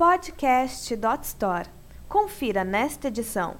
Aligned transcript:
Podcast.store. 0.00 1.68
Confira 2.08 2.64
nesta 2.64 3.08
edição. 3.08 3.56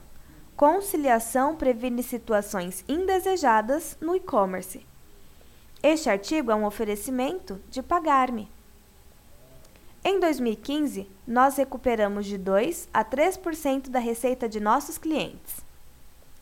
Conciliação 0.57 1.55
previne 1.55 2.03
situações 2.03 2.83
indesejadas 2.89 3.95
no 4.01 4.17
e-commerce. 4.17 4.81
Este 5.83 6.09
artigo 6.09 6.51
é 6.51 6.55
um 6.55 6.65
oferecimento 6.65 7.61
de 7.69 7.83
Pagar-me. 7.83 8.51
Em 10.03 10.19
2015, 10.19 11.07
nós 11.27 11.59
recuperamos 11.59 12.25
de 12.25 12.39
2 12.39 12.89
a 12.91 13.05
3% 13.05 13.91
da 13.91 13.99
receita 13.99 14.49
de 14.49 14.61
nossos 14.61 14.97
clientes. 14.97 15.63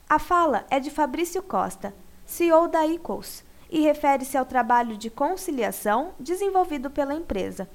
A 0.08 0.20
fala 0.20 0.64
é 0.70 0.78
de 0.78 0.92
Fabrício 0.92 1.42
Costa, 1.42 1.92
CEO 2.24 2.68
da 2.68 2.86
Equals, 2.86 3.42
e 3.68 3.80
refere-se 3.80 4.38
ao 4.38 4.46
trabalho 4.46 4.96
de 4.96 5.10
conciliação 5.10 6.12
desenvolvido 6.20 6.88
pela 6.88 7.14
empresa, 7.14 7.68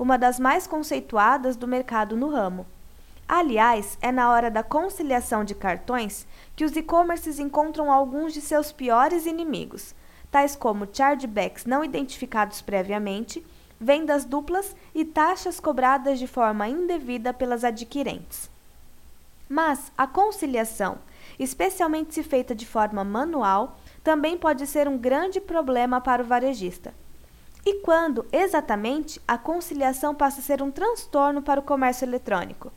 uma 0.00 0.16
das 0.16 0.40
mais 0.40 0.66
conceituadas 0.66 1.56
do 1.56 1.68
mercado 1.68 2.16
no 2.16 2.30
ramo. 2.30 2.66
Aliás, 3.28 3.98
é 4.00 4.10
na 4.10 4.30
hora 4.30 4.50
da 4.50 4.62
conciliação 4.62 5.44
de 5.44 5.54
cartões 5.54 6.26
que 6.56 6.64
os 6.64 6.74
e-commerces 6.74 7.38
encontram 7.38 7.92
alguns 7.92 8.32
de 8.32 8.40
seus 8.40 8.72
piores 8.72 9.26
inimigos, 9.26 9.94
tais 10.30 10.56
como 10.56 10.88
chargebacks 10.90 11.66
não 11.66 11.84
identificados 11.84 12.62
previamente, 12.62 13.46
vendas 13.78 14.24
duplas 14.24 14.74
e 14.94 15.04
taxas 15.04 15.60
cobradas 15.60 16.18
de 16.18 16.26
forma 16.26 16.66
indevida 16.66 17.34
pelas 17.34 17.62
adquirentes. 17.62 18.48
Mas 19.50 19.92
a 19.98 20.06
conciliação, 20.06 20.96
especialmente 21.38 22.14
se 22.14 22.22
feita 22.22 22.54
de 22.54 22.64
forma 22.64 23.04
manual, 23.04 23.76
também 24.02 24.38
pode 24.38 24.66
ser 24.66 24.88
um 24.88 24.96
grande 24.96 25.42
problema 25.42 26.00
para 26.00 26.22
o 26.22 26.26
varejista. 26.26 26.94
E 27.64 27.80
quando, 27.80 28.26
exatamente, 28.32 29.20
a 29.28 29.36
conciliação 29.36 30.14
passa 30.14 30.40
a 30.40 30.42
ser 30.42 30.62
um 30.62 30.70
transtorno 30.70 31.42
para 31.42 31.60
o 31.60 31.62
comércio 31.62 32.04
eletrônico? 32.04 32.72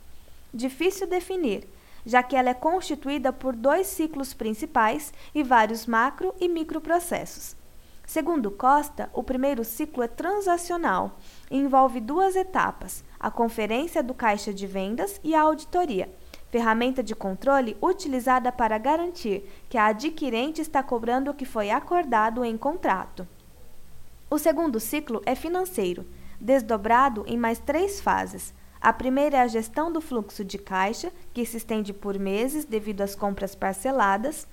Difícil 0.52 1.06
definir, 1.06 1.66
já 2.04 2.22
que 2.22 2.36
ela 2.36 2.50
é 2.50 2.54
constituída 2.54 3.32
por 3.32 3.56
dois 3.56 3.86
ciclos 3.86 4.34
principais 4.34 5.12
e 5.34 5.42
vários 5.42 5.86
macro 5.86 6.34
e 6.38 6.48
microprocessos. 6.48 7.56
Segundo 8.06 8.50
Costa, 8.50 9.08
o 9.14 9.22
primeiro 9.22 9.64
ciclo 9.64 10.02
é 10.02 10.08
transacional 10.08 11.18
e 11.50 11.56
envolve 11.56 12.00
duas 12.00 12.36
etapas: 12.36 13.02
a 13.18 13.30
conferência 13.30 14.02
do 14.02 14.12
caixa 14.12 14.52
de 14.52 14.66
vendas 14.66 15.18
e 15.24 15.34
a 15.34 15.40
auditoria 15.40 16.10
ferramenta 16.54 17.02
de 17.02 17.16
controle 17.16 17.76
utilizada 17.82 18.52
para 18.52 18.78
garantir 18.78 19.42
que 19.68 19.76
a 19.76 19.86
adquirente 19.86 20.60
está 20.60 20.84
cobrando 20.84 21.32
o 21.32 21.34
que 21.34 21.44
foi 21.44 21.68
acordado 21.68 22.44
em 22.44 22.56
contrato. 22.56 23.26
O 24.30 24.38
segundo 24.38 24.80
ciclo 24.80 25.22
é 25.26 25.34
financeiro, 25.34 26.06
desdobrado 26.40 27.24
em 27.26 27.36
mais 27.36 27.58
três 27.58 28.00
fases. 28.00 28.54
A 28.80 28.92
primeira 28.92 29.38
é 29.38 29.40
a 29.40 29.46
gestão 29.46 29.90
do 29.92 30.00
fluxo 30.00 30.44
de 30.44 30.58
caixa, 30.58 31.12
que 31.32 31.46
se 31.46 31.56
estende 31.56 31.92
por 31.92 32.18
meses 32.18 32.64
devido 32.64 33.00
às 33.00 33.14
compras 33.14 33.54
parceladas. 33.54 34.46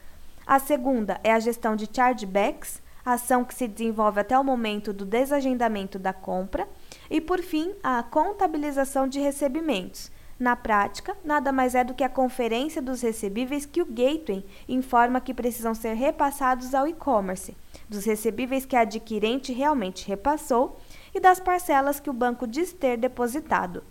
A 0.45 0.59
segunda 0.59 1.19
é 1.23 1.31
a 1.31 1.39
gestão 1.39 1.75
de 1.75 1.89
chargebacks, 1.92 2.81
ação 3.03 3.44
que 3.44 3.53
se 3.53 3.67
desenvolve 3.67 4.19
até 4.19 4.38
o 4.38 4.44
momento 4.44 4.94
do 4.94 5.05
desagendamento 5.05 5.97
da 5.99 6.14
compra. 6.14 6.67
E, 7.09 7.19
por 7.19 7.42
fim, 7.42 7.73
a 7.83 8.03
contabilização 8.03 9.08
de 9.08 9.19
recebimentos, 9.19 10.11
na 10.42 10.56
prática, 10.56 11.16
nada 11.23 11.52
mais 11.52 11.75
é 11.75 11.84
do 11.84 11.94
que 11.94 12.03
a 12.03 12.09
conferência 12.09 12.81
dos 12.81 13.02
recebíveis 13.02 13.64
que 13.64 13.80
o 13.80 13.86
gateway 13.86 14.44
informa 14.67 15.22
que 15.22 15.36
precisam 15.36 15.75
ser 15.75 15.94
repassados 15.94 16.73
ao 16.73 16.88
e-commerce, 16.88 17.56
dos 17.88 18.06
recebíveis 18.06 18.66
que 18.66 18.75
a 18.75 18.81
adquirente 18.81 19.53
realmente 19.53 20.08
repassou 20.08 20.80
e 21.14 21.20
das 21.20 21.39
parcelas 21.39 22.00
que 22.00 22.09
o 22.09 22.14
banco 22.14 22.48
diz 22.48 22.73
ter 22.73 22.98
depositado. 22.98 23.83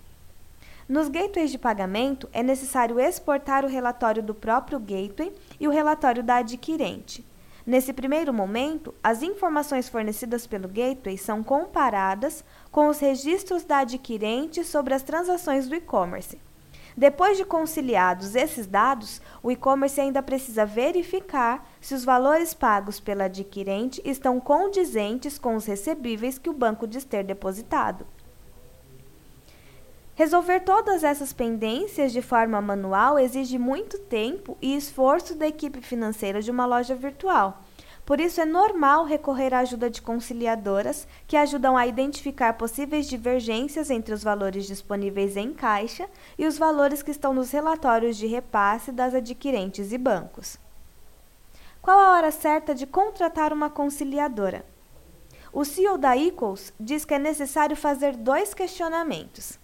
Nos 0.88 1.08
gateways 1.08 1.52
de 1.52 1.58
pagamento, 1.58 2.28
é 2.32 2.42
necessário 2.42 2.98
exportar 2.98 3.64
o 3.64 3.68
relatório 3.68 4.20
do 4.20 4.34
próprio 4.34 4.80
gateway 4.80 5.32
e 5.60 5.68
o 5.68 5.70
relatório 5.70 6.20
da 6.20 6.38
adquirente. 6.38 7.24
Nesse 7.66 7.92
primeiro 7.92 8.32
momento, 8.32 8.94
as 9.02 9.22
informações 9.22 9.88
fornecidas 9.88 10.46
pelo 10.46 10.68
gateway 10.68 11.18
são 11.18 11.42
comparadas 11.42 12.44
com 12.70 12.88
os 12.88 12.98
registros 12.98 13.64
da 13.64 13.78
adquirente 13.78 14.64
sobre 14.64 14.94
as 14.94 15.02
transações 15.02 15.68
do 15.68 15.74
e-commerce. 15.74 16.38
Depois 16.96 17.36
de 17.36 17.44
conciliados 17.44 18.34
esses 18.34 18.66
dados, 18.66 19.20
o 19.42 19.50
e-commerce 19.50 20.00
ainda 20.00 20.22
precisa 20.22 20.66
verificar 20.66 21.66
se 21.80 21.94
os 21.94 22.04
valores 22.04 22.52
pagos 22.52 22.98
pela 22.98 23.24
adquirente 23.24 24.02
estão 24.04 24.40
condizentes 24.40 25.38
com 25.38 25.54
os 25.54 25.66
recebíveis 25.66 26.38
que 26.38 26.50
o 26.50 26.54
banco 26.54 26.86
diz 26.86 27.04
ter 27.04 27.24
depositado. 27.24 28.06
Resolver 30.20 30.60
todas 30.60 31.02
essas 31.02 31.32
pendências 31.32 32.12
de 32.12 32.20
forma 32.20 32.60
manual 32.60 33.18
exige 33.18 33.56
muito 33.56 33.98
tempo 33.98 34.54
e 34.60 34.76
esforço 34.76 35.34
da 35.34 35.46
equipe 35.46 35.80
financeira 35.80 36.42
de 36.42 36.50
uma 36.50 36.66
loja 36.66 36.94
virtual. 36.94 37.62
Por 38.04 38.20
isso, 38.20 38.38
é 38.38 38.44
normal 38.44 39.06
recorrer 39.06 39.54
à 39.54 39.60
ajuda 39.60 39.88
de 39.88 40.02
conciliadoras 40.02 41.08
que 41.26 41.38
ajudam 41.38 41.74
a 41.74 41.86
identificar 41.86 42.52
possíveis 42.52 43.08
divergências 43.08 43.88
entre 43.88 44.12
os 44.12 44.22
valores 44.22 44.66
disponíveis 44.66 45.38
em 45.38 45.54
caixa 45.54 46.06
e 46.38 46.46
os 46.46 46.58
valores 46.58 47.02
que 47.02 47.10
estão 47.10 47.32
nos 47.32 47.50
relatórios 47.50 48.18
de 48.18 48.26
repasse 48.26 48.92
das 48.92 49.14
adquirentes 49.14 49.90
e 49.90 49.96
bancos. 49.96 50.58
Qual 51.80 51.98
a 51.98 52.12
hora 52.12 52.30
certa 52.30 52.74
de 52.74 52.86
contratar 52.86 53.54
uma 53.54 53.70
conciliadora? 53.70 54.66
O 55.50 55.64
CEO 55.64 55.96
da 55.96 56.14
Equals 56.14 56.74
diz 56.78 57.06
que 57.06 57.14
é 57.14 57.18
necessário 57.18 57.74
fazer 57.74 58.16
dois 58.16 58.52
questionamentos. 58.52 59.58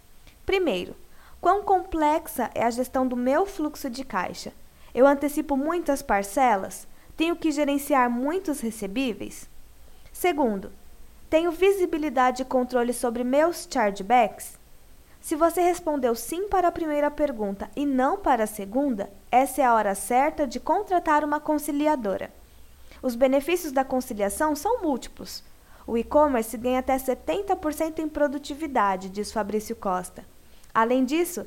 Primeiro, 0.46 0.94
quão 1.40 1.64
complexa 1.64 2.50
é 2.54 2.62
a 2.62 2.70
gestão 2.70 3.04
do 3.04 3.16
meu 3.16 3.44
fluxo 3.44 3.90
de 3.90 4.04
caixa? 4.04 4.52
Eu 4.94 5.04
antecipo 5.04 5.56
muitas 5.56 6.02
parcelas? 6.02 6.86
Tenho 7.16 7.34
que 7.34 7.50
gerenciar 7.50 8.08
muitos 8.08 8.60
recebíveis? 8.60 9.50
Segundo, 10.12 10.72
tenho 11.28 11.50
visibilidade 11.50 12.42
e 12.42 12.44
controle 12.44 12.92
sobre 12.92 13.24
meus 13.24 13.66
chargebacks? 13.68 14.56
Se 15.20 15.34
você 15.34 15.60
respondeu 15.60 16.14
sim 16.14 16.48
para 16.48 16.68
a 16.68 16.72
primeira 16.72 17.10
pergunta 17.10 17.68
e 17.74 17.84
não 17.84 18.16
para 18.16 18.44
a 18.44 18.46
segunda, 18.46 19.10
essa 19.32 19.60
é 19.60 19.64
a 19.64 19.74
hora 19.74 19.96
certa 19.96 20.46
de 20.46 20.60
contratar 20.60 21.24
uma 21.24 21.40
conciliadora. 21.40 22.32
Os 23.02 23.16
benefícios 23.16 23.72
da 23.72 23.84
conciliação 23.84 24.54
são 24.54 24.80
múltiplos. 24.80 25.42
O 25.86 25.98
e-commerce 25.98 26.56
ganha 26.56 26.78
até 26.78 26.96
70% 26.96 27.98
em 27.98 28.08
produtividade, 28.08 29.10
diz 29.10 29.32
Fabrício 29.32 29.74
Costa. 29.74 30.24
Além 30.76 31.04
disso, 31.06 31.46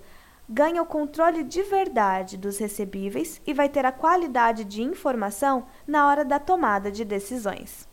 ganha 0.49 0.81
o 0.81 0.85
controle 0.87 1.43
de 1.43 1.61
verdade 1.61 2.35
dos 2.35 2.57
recebíveis 2.57 3.39
e 3.45 3.53
vai 3.53 3.69
ter 3.69 3.85
a 3.85 3.91
qualidade 3.91 4.63
de 4.63 4.81
informação 4.81 5.67
na 5.85 6.07
hora 6.07 6.25
da 6.25 6.39
tomada 6.39 6.91
de 6.91 7.05
decisões. 7.05 7.87